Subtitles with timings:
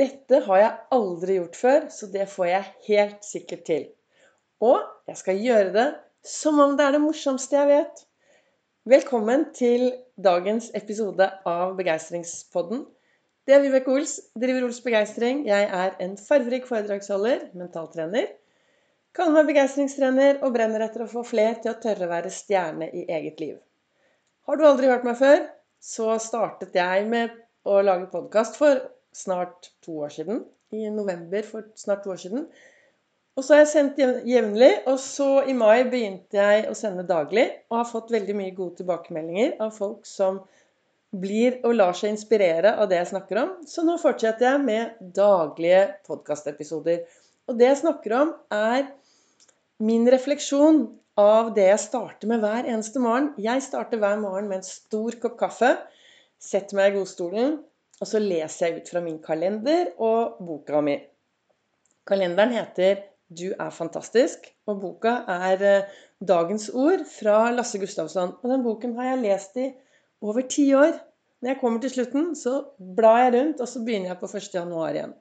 [0.00, 3.82] Dette har jeg aldri gjort før, så det får jeg helt sikkert til.
[4.64, 4.78] Og
[5.10, 5.84] jeg skal gjøre det
[6.24, 8.00] som om det er det morsomste jeg vet.
[8.88, 12.86] Velkommen til dagens episode av Begeistringspodden.
[13.44, 15.44] Det er Vibeke Ols, driver Ols Begeistring.
[15.50, 18.30] Jeg er en farverik foredragsholder, mentaltrener.
[19.12, 22.88] Kaller meg begeistringstrener og brenner etter å få fler til å tørre å være stjerne
[22.96, 23.60] i eget liv.
[24.48, 25.44] Har du aldri hørt meg før,
[25.84, 27.36] så startet jeg med
[27.68, 28.80] å lage podkast for
[29.16, 30.44] snart to år siden.
[30.72, 32.46] I november for snart to år siden.
[33.36, 37.46] Og så har jeg sendt jevnlig, og så i mai begynte jeg å sende daglig.
[37.70, 40.42] Og har fått veldig mye gode tilbakemeldinger av folk som
[41.12, 43.54] blir og lar seg inspirere av det jeg snakker om.
[43.68, 47.04] Så nå fortsetter jeg med daglige podkastepisoder.
[47.48, 48.88] Og det jeg snakker om, er
[49.82, 50.84] min refleksjon
[51.20, 53.32] av det jeg starter med hver eneste morgen.
[53.40, 55.74] Jeg starter hver morgen med en stor kopp kaffe.
[56.42, 57.60] Setter meg i godstolen,
[58.02, 60.96] og så leser jeg ut fra min kalender og boka mi.
[62.06, 62.96] Kalenderen heter
[63.30, 65.84] 'Du er fantastisk', og boka er eh,
[66.20, 68.34] 'Dagens ord' fra Lasse Gustavsson.
[68.42, 69.72] Og den boken har jeg lest i
[70.20, 70.92] over ti år.
[71.42, 72.64] Når jeg kommer til slutten, så
[72.96, 74.54] blar jeg rundt, og så begynner jeg på 1.
[74.54, 75.14] januar igjen.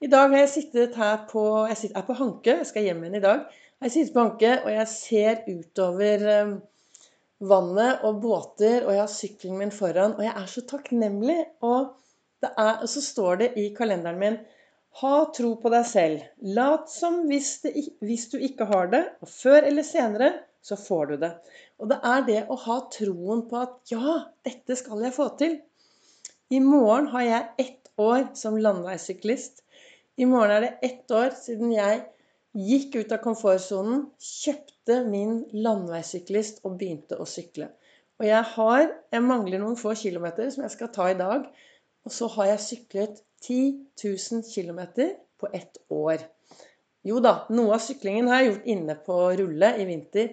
[0.00, 3.04] I dag har jeg sittet her på Jeg sitter, er på Hanke, jeg skal hjem
[3.04, 3.40] igjen i dag.
[3.82, 6.56] Jeg sitter på Hanke, og jeg ser utover eh,
[7.40, 10.16] vannet og båter, og jeg har sykkelen min foran.
[10.16, 11.38] Og jeg er så takknemlig.
[11.66, 11.94] Og,
[12.46, 14.38] er, så står det i kalenderen min
[14.96, 16.22] Ha tro på deg selv.
[16.56, 20.30] Lat som hvis, det, hvis du ikke har det, og før eller senere
[20.64, 21.32] så får du det.
[21.76, 24.14] Og det er det å ha troen på at ja,
[24.46, 25.58] dette skal jeg få til.
[26.48, 29.60] I morgen har jeg ett år som landeveissyklist.
[30.16, 32.06] I morgen er det ett år siden jeg
[32.56, 37.68] Gikk ut av komfortsonen, kjøpte min landeveissyklist og begynte å sykle.
[38.16, 41.44] Og jeg har Jeg mangler noen få kilometer som jeg skal ta i dag.
[42.06, 43.58] Og så har jeg syklet 10
[44.02, 44.80] 000 km
[45.36, 46.24] på ett år.
[47.06, 50.32] Jo da, noe av syklingen har jeg gjort inne på rulle i vinter.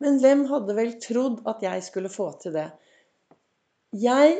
[0.00, 2.68] Men hvem hadde vel trodd at jeg skulle få til det?
[3.96, 4.36] Jeg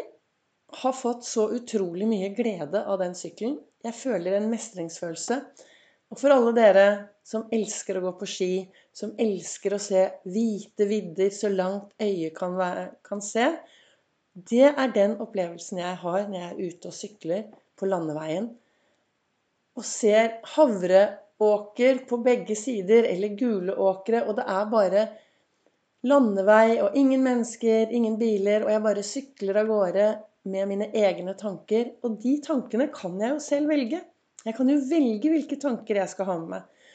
[0.83, 3.59] har fått så utrolig mye glede av den sykkelen.
[3.85, 5.41] Jeg føler en mestringsfølelse.
[6.13, 6.87] Og for alle dere
[7.27, 8.53] som elsker å gå på ski,
[8.95, 13.49] som elsker å se hvite vidder så langt øyet kan, være, kan se,
[14.37, 17.43] det er den opplevelsen jeg har når jeg er ute og sykler
[17.77, 18.53] på landeveien
[19.77, 25.03] og ser havreåker på begge sider, eller gule åkre, og det er bare
[26.07, 30.07] landevei og ingen mennesker, ingen biler, og jeg bare sykler av gårde
[30.49, 31.93] med mine egne tanker.
[32.07, 34.01] Og de tankene kan jeg jo selv velge.
[34.47, 36.91] Jeg kan jo velge hvilke tanker jeg skal ha med meg.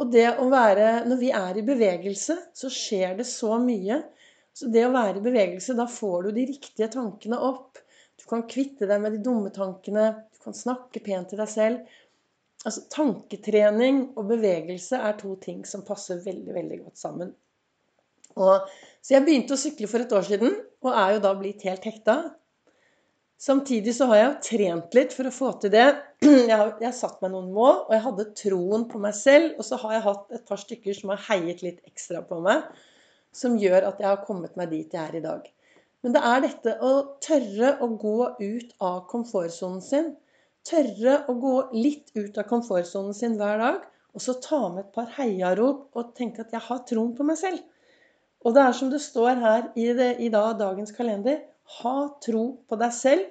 [0.00, 4.00] Og det å være Når vi er i bevegelse, så skjer det så mye.
[4.54, 7.80] Så det å være i bevegelse, da får du de riktige tankene opp.
[8.18, 10.06] Du kan kvitte deg med de dumme tankene.
[10.32, 11.96] Du kan snakke pent til deg selv.
[12.64, 17.34] Altså, Tanketrening og bevegelse er to ting som passer veldig veldig godt sammen.
[18.40, 18.70] Og,
[19.04, 21.84] så jeg begynte å sykle for et år siden, og er jo da blitt helt
[21.86, 22.16] hekta.
[23.44, 25.88] Samtidig så har jeg trent litt for å få til det.
[26.24, 29.58] Jeg har, jeg har satt meg noen mål, og jeg hadde troen på meg selv.
[29.60, 32.64] Og så har jeg hatt et par stykker som har heiet litt ekstra på meg,
[33.36, 35.44] som gjør at jeg har kommet meg dit jeg er i dag.
[36.00, 36.92] Men det er dette å
[37.26, 40.10] tørre å gå ut av komfortsonen sin.
[40.64, 43.84] Tørre å gå litt ut av komfortsonen sin hver dag.
[44.16, 47.36] Og så ta med et par heiarop og tenke at jeg har troen på meg
[47.44, 47.60] selv.
[48.40, 51.44] Og det er som det står her i, det, i dag, dagens kalender
[51.80, 53.30] ha tro på deg selv.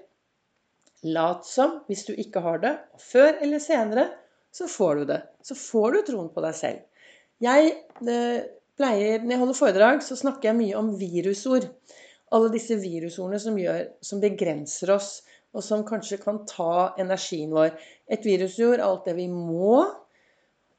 [1.03, 2.73] Lat som hvis du ikke har det.
[2.95, 4.07] Og før eller senere
[4.53, 5.21] så får du det.
[5.43, 7.09] Så får du troen på deg selv.
[7.43, 8.45] Jeg eh,
[8.77, 11.67] pleier, Når jeg holder foredrag, så snakker jeg mye om virusord.
[12.33, 15.11] Alle disse virusordene som, gjør, som begrenser oss,
[15.53, 17.75] og som kanskje kan ta energien vår.
[18.09, 19.83] Et virusord er alt det vi må.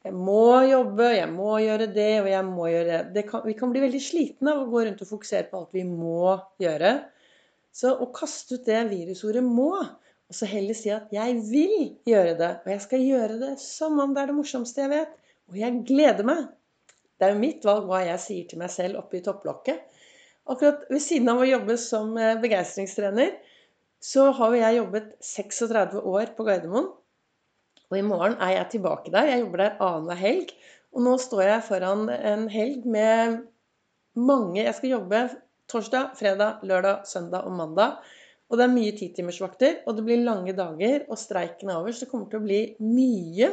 [0.05, 3.03] Jeg må jobbe, jeg må gjøre det, og jeg må gjøre det.
[3.15, 5.79] det kan, vi kan bli veldig slitne av å gå rundt og fokusere på alt
[5.79, 6.91] vi må gjøre.
[7.75, 9.87] Så å kaste ut det virusordet 'må',
[10.31, 13.99] og så heller si at 'jeg vil gjøre det', og 'jeg skal gjøre det som
[13.99, 15.17] om det er det morsomste jeg vet',
[15.49, 16.47] og 'jeg gleder meg'.
[17.19, 19.81] Det er jo mitt valg hva jeg sier til meg selv oppe i topplokket.
[20.47, 23.33] Akkurat ved siden av å jobbe som eh, begeistringstrener,
[24.05, 26.91] så har jeg jobbet 36 år på Gardermoen.
[27.91, 29.31] Og i morgen er jeg tilbake der.
[29.31, 30.53] Jeg jobber der annenhver helg.
[30.93, 33.41] Og nå står jeg foran en helg med
[34.15, 35.23] mange Jeg skal jobbe
[35.75, 37.99] torsdag, fredag, lørdag, søndag og mandag.
[38.49, 41.93] Og det er mye titimersvakter, og det blir lange dager, og streiken er over.
[41.93, 43.53] Så det kommer til å bli mye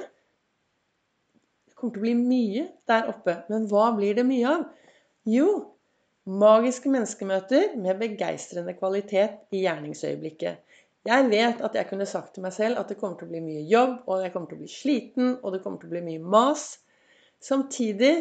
[1.65, 3.39] Det kommer til å bli mye der oppe.
[3.49, 4.67] Men hva blir det mye av?
[5.25, 5.47] Jo,
[6.29, 10.61] magiske menneskemøter med begeistrende kvalitet i gjerningsøyeblikket.
[11.09, 13.41] Jeg vet at jeg kunne sagt til meg selv at det kommer til å bli
[13.41, 16.03] mye jobb, og jeg kommer til å bli sliten, og det kommer til å bli
[16.05, 16.67] mye mas.
[17.41, 18.13] Samtidig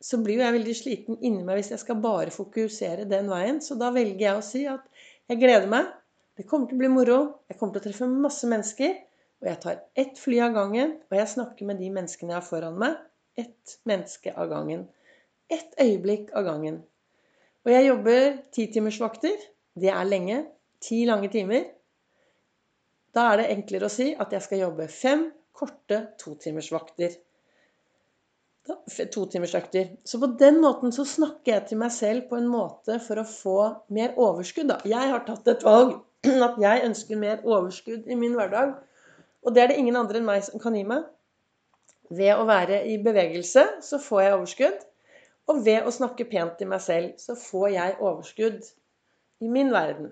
[0.00, 3.58] så blir jo jeg veldig sliten inni meg hvis jeg skal bare fokusere den veien.
[3.64, 4.84] Så da velger jeg å si at
[5.28, 5.88] jeg gleder meg.
[6.38, 7.18] Det kommer til å bli moro.
[7.50, 8.94] Jeg kommer til å treffe masse mennesker.
[9.42, 12.46] Og jeg tar ett fly av gangen, og jeg snakker med de menneskene jeg har
[12.46, 12.96] foran meg.
[13.38, 14.86] Ett menneske av gangen.
[15.50, 16.80] Ett øyeblikk av gangen.
[17.66, 18.24] Og jeg jobber
[18.54, 19.34] titimersvakter.
[19.78, 20.40] Det er lenge.
[20.82, 21.68] Ti lange timer.
[23.14, 25.28] Da er det enklere å si at jeg skal jobbe fem
[25.58, 27.14] korte totimersvakter.
[29.14, 29.94] Totimersøkter.
[30.04, 33.26] Så på den måten så snakker jeg til meg selv på en måte for å
[33.28, 33.58] få
[33.94, 34.68] mer overskudd.
[34.70, 34.78] Da.
[34.88, 35.96] Jeg har tatt et valg
[36.48, 38.74] at jeg ønsker mer overskudd i min hverdag.
[39.46, 41.06] Og det er det ingen andre enn meg som kan gi meg.
[42.08, 44.84] Ved å være i bevegelse så får jeg overskudd.
[45.48, 48.64] Og ved å snakke pent til meg selv så får jeg overskudd
[49.44, 50.10] i min verden.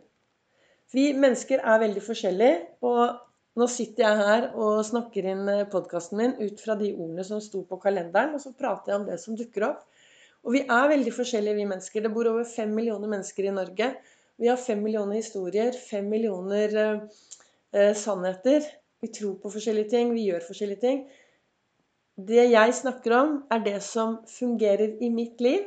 [0.94, 3.17] Vi mennesker er veldig forskjellige, og
[3.56, 7.41] nå sitter jeg her og snakker inn eh, podkasten min ut fra de ordene som
[7.41, 9.87] sto på kalenderen, og så prater jeg om det som dukker opp.
[10.47, 12.05] Og vi er veldig forskjellige, vi mennesker.
[12.05, 13.88] Det bor over fem millioner mennesker i Norge.
[14.37, 17.23] Vi har fem millioner historier, fem millioner eh,
[17.73, 18.69] eh, sannheter.
[19.03, 21.00] Vi tror på forskjellige ting, vi gjør forskjellige ting.
[22.17, 25.64] Det jeg snakker om, er det som fungerer i mitt liv.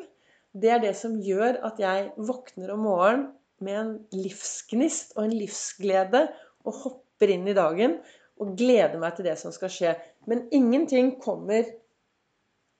[0.53, 3.27] Det er det som gjør at jeg våkner om morgenen
[3.65, 6.27] med en livsgnist og en livsglede
[6.65, 7.97] og hopper inn i dagen
[8.39, 9.93] og gleder meg til det som skal skje.
[10.31, 11.67] Men ingenting kommer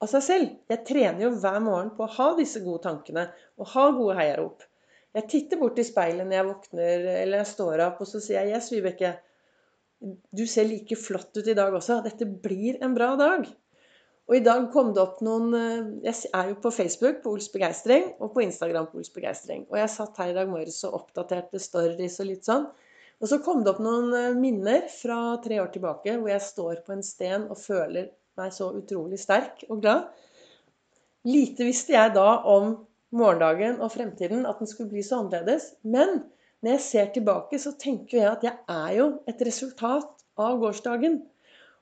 [0.00, 0.52] av seg selv.
[0.72, 3.28] Jeg trener jo hver morgen på å ha disse gode tankene
[3.60, 4.64] og ha gode heiarop.
[5.12, 8.46] Jeg titter bort i speilet når jeg våkner eller jeg står opp, og så sier
[8.46, 9.16] jeg 'Yes, Vibeke,
[10.32, 12.00] du ser like flott ut i dag også.
[12.04, 13.50] Dette blir en bra dag'.
[14.30, 17.48] Og i dag kom det opp noen eh, Jeg er jo på Facebook på Ols
[17.50, 19.66] Begeistring og på Instagram på Ols Begeistring.
[19.70, 22.68] Og jeg satt her i dag morges og oppdaterte stories og litt sånn.
[23.20, 26.82] Og så kom det opp noen eh, minner fra tre år tilbake hvor jeg står
[26.86, 28.08] på en sten og føler
[28.40, 30.08] meg så utrolig sterk og glad.
[31.28, 32.78] Lite visste jeg da om
[33.12, 35.74] morgendagen og fremtiden, at den skulle bli så annerledes.
[35.82, 36.22] Men
[36.62, 41.20] når jeg ser tilbake, så tenker jeg at jeg er jo et resultat av gårsdagen.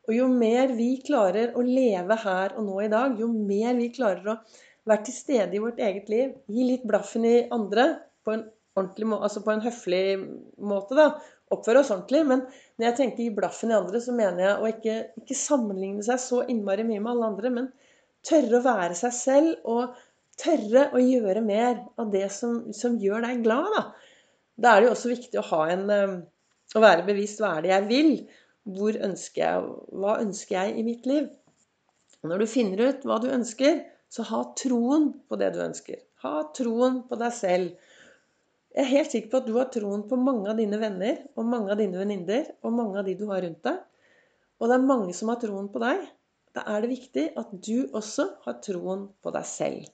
[0.08, 3.90] Og jo mer vi klarer å leve her og nå i dag, jo mer vi
[3.94, 4.38] klarer å
[4.88, 7.90] være til stede i vårt eget liv, gi litt blaffen i andre
[8.24, 8.46] på en,
[8.78, 10.04] altså på en høflig
[10.58, 11.08] måte, da.
[11.54, 12.24] Oppføre oss ordentlig.
[12.28, 12.44] Men
[12.76, 16.20] når jeg tenker gi blaffen i andre, så mener jeg å ikke, ikke sammenligne seg
[16.22, 17.70] så innmari mye med alle andre, men
[18.26, 19.96] tørre å være seg selv og
[20.38, 23.70] tørre å gjøre mer av det som, som gjør deg glad.
[23.74, 23.84] Da.
[24.56, 26.18] da er det jo også viktig å ha en eh,
[26.76, 28.10] å være bevisst hva er det jeg vil,
[28.76, 31.28] hvor ønsker jeg, hva ønsker jeg i mitt liv?
[32.20, 33.80] Og når du finner ut hva du ønsker,
[34.12, 36.00] så ha troen på det du ønsker.
[36.24, 37.94] Ha troen på deg selv.
[38.78, 41.46] Jeg er helt sikker på at du har troen på mange av dine venner og
[41.50, 43.80] mange av dine venninner og mange av de du har rundt deg.
[44.62, 46.04] Og det er mange som har troen på deg.
[46.54, 49.88] Da er det viktig at du også har troen på deg selv.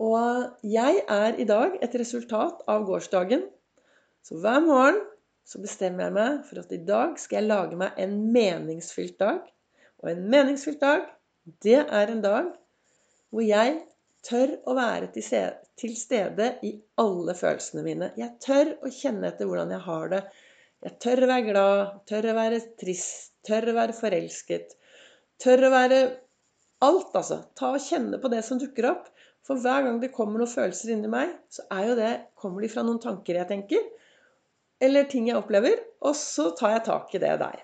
[0.00, 3.44] Og jeg er i dag et resultat av gårsdagen.
[4.24, 5.04] Så hver morgen
[5.44, 9.44] så bestemmer jeg meg for at i dag skal jeg lage meg en meningsfylt dag.
[10.00, 11.04] Og en meningsfylt dag,
[11.60, 12.54] det er en dag
[13.28, 13.82] hvor jeg
[14.26, 16.72] tør å være til stede i
[17.02, 18.10] alle følelsene mine.
[18.18, 20.22] Jeg tør å kjenne etter hvordan jeg har det.
[20.82, 24.76] Jeg tør å være glad, tør å være trist, tør å være forelsket.
[25.42, 26.02] Tør å være
[26.82, 27.42] alt, altså.
[27.58, 29.10] Ta og kjenne på det som dukker opp.
[29.46, 32.70] For hver gang det kommer noen følelser inni meg, så er jo det, kommer de
[32.70, 33.82] fra noen tanker jeg tenker
[34.82, 37.60] eller ting jeg opplever, og så tar jeg tak i det der.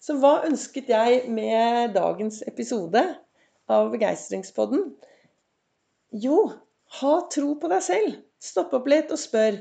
[0.00, 3.02] Så hva ønsket jeg med dagens episode
[3.72, 4.86] av Begeistringspodden?
[6.14, 6.38] Jo,
[7.00, 8.18] ha tro på deg selv.
[8.38, 9.56] Stopp opp litt og spør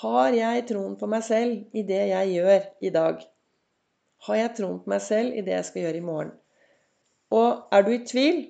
[0.00, 3.24] har jeg troen på meg selv i det jeg gjør i dag?
[4.26, 6.30] Har jeg troen på meg selv i det jeg skal gjøre i morgen?
[7.36, 8.40] Og er du i tvil,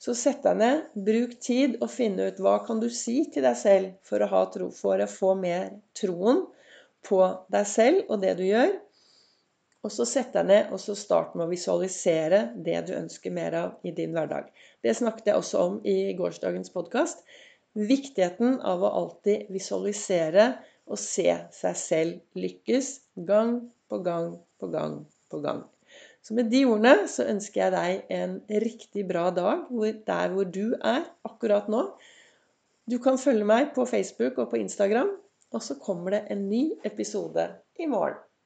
[0.00, 3.58] så sett deg ned, bruk tid og finne ut hva kan du si til deg
[3.58, 6.44] selv for å, tro, for å få mer troen
[7.06, 7.20] på
[7.52, 8.72] deg selv og det du gjør.
[9.80, 13.56] Og så sett deg ned og så start med å visualisere det du ønsker mer
[13.56, 14.50] av i din hverdag.
[14.84, 17.24] Det snakket jeg også om i gårsdagens podkast.
[17.72, 20.50] Viktigheten av å alltid visualisere
[20.90, 22.92] og se seg selv lykkes
[23.28, 23.56] gang
[23.88, 25.00] på gang på gang
[25.32, 25.64] på gang.
[26.20, 29.70] Så med de ordene så ønsker jeg deg en riktig bra dag
[30.06, 31.86] der hvor du er akkurat nå.
[32.90, 35.14] Du kan følge meg på Facebook og på Instagram.
[35.50, 37.48] Og så kommer det en ny episode
[37.80, 38.20] i morgen.